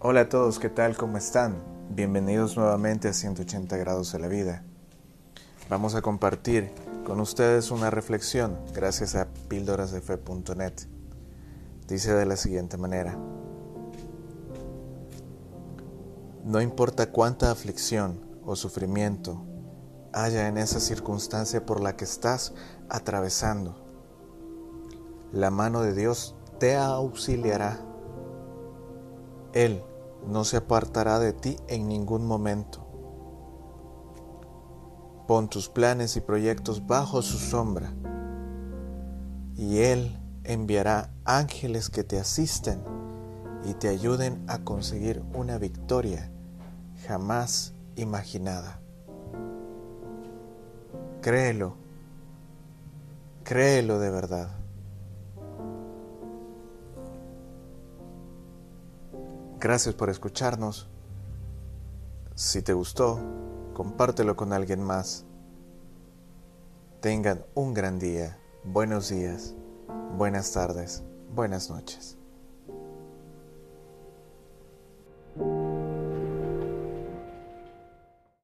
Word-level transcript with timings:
Hola 0.00 0.20
a 0.20 0.28
todos, 0.28 0.60
¿qué 0.60 0.68
tal? 0.68 0.96
¿Cómo 0.96 1.18
están? 1.18 1.60
Bienvenidos 1.90 2.56
nuevamente 2.56 3.08
a 3.08 3.12
180 3.12 3.76
grados 3.78 4.12
de 4.12 4.20
la 4.20 4.28
vida. 4.28 4.62
Vamos 5.68 5.96
a 5.96 6.02
compartir 6.02 6.70
con 7.04 7.18
ustedes 7.18 7.72
una 7.72 7.90
reflexión 7.90 8.60
gracias 8.72 9.16
a 9.16 9.26
píldorasdefe.net. 9.48 10.72
Dice 11.88 12.14
de 12.14 12.26
la 12.26 12.36
siguiente 12.36 12.76
manera. 12.76 13.18
No 16.44 16.60
importa 16.60 17.10
cuánta 17.10 17.50
aflicción 17.50 18.20
o 18.44 18.54
sufrimiento 18.54 19.44
haya 20.12 20.46
en 20.46 20.58
esa 20.58 20.78
circunstancia 20.78 21.66
por 21.66 21.80
la 21.80 21.96
que 21.96 22.04
estás 22.04 22.54
atravesando, 22.88 23.84
la 25.32 25.50
mano 25.50 25.82
de 25.82 25.92
Dios 25.92 26.36
te 26.60 26.76
auxiliará 26.76 27.87
él 29.52 29.82
no 30.26 30.44
se 30.44 30.56
apartará 30.56 31.18
de 31.18 31.32
ti 31.32 31.56
en 31.68 31.88
ningún 31.88 32.26
momento. 32.26 32.84
Pon 35.26 35.48
tus 35.48 35.68
planes 35.68 36.16
y 36.16 36.20
proyectos 36.20 36.86
bajo 36.86 37.22
su 37.22 37.38
sombra 37.38 37.92
y 39.58 39.80
Él 39.80 40.16
enviará 40.44 41.10
ángeles 41.24 41.90
que 41.90 42.04
te 42.04 42.18
asisten 42.18 42.80
y 43.64 43.74
te 43.74 43.88
ayuden 43.88 44.42
a 44.46 44.58
conseguir 44.60 45.22
una 45.34 45.58
victoria 45.58 46.30
jamás 47.06 47.74
imaginada. 47.96 48.80
Créelo, 51.20 51.74
créelo 53.44 53.98
de 53.98 54.10
verdad. 54.10 54.48
Gracias 59.60 59.92
por 59.92 60.08
escucharnos. 60.08 60.88
Si 62.36 62.62
te 62.62 62.74
gustó, 62.74 63.18
compártelo 63.74 64.36
con 64.36 64.52
alguien 64.52 64.84
más. 64.84 65.24
Tengan 67.00 67.44
un 67.54 67.74
gran 67.74 67.98
día, 67.98 68.38
buenos 68.62 69.08
días, 69.08 69.56
buenas 70.16 70.52
tardes, 70.52 71.02
buenas 71.34 71.70
noches. 71.70 72.16